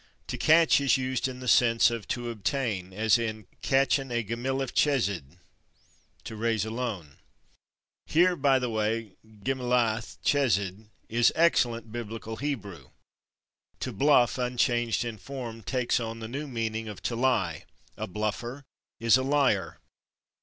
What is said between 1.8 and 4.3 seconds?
of to obtain, as in "/catch'n/ a